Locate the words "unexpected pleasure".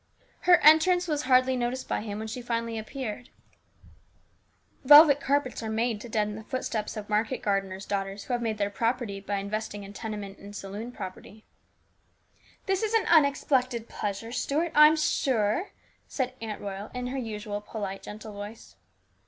13.15-14.31